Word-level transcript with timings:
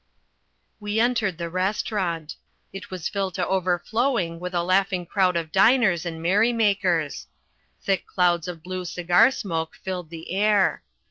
We 0.79 0.99
entered 0.99 1.37
the 1.37 1.47
restaurant. 1.47 2.35
It 2.73 2.89
was 2.89 3.07
filled 3.07 3.35
to 3.35 3.45
overflowing 3.47 4.39
with 4.39 4.55
a 4.55 4.63
laughing 4.63 5.05
crowd 5.05 5.37
of 5.37 5.51
diners 5.51 6.07
and 6.07 6.23
merry 6.23 6.51
makers. 6.53 7.27
Thick 7.83 8.07
clouds 8.07 8.47
of 8.47 8.63
blue 8.63 8.83
cigar 8.83 9.29
smoke 9.29 9.75
filled 9.83 10.09
the 10.09 10.31
air. 10.33 10.81